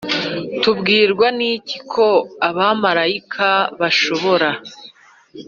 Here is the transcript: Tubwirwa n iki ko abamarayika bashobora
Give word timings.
Tubwirwa 0.61 1.27
n 1.37 1.39
iki 1.53 1.77
ko 1.91 2.07
abamarayika 2.47 3.49
bashobora 3.79 4.49